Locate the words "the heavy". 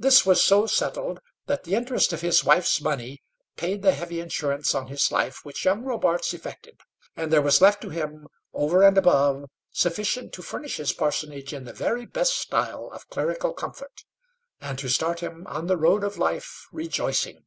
3.82-4.18